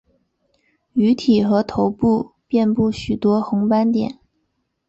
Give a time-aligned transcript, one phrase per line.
[0.93, 4.17] 鱼体和头部遍布许多红斑点。